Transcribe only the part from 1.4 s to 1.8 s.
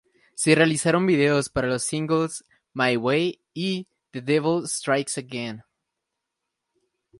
para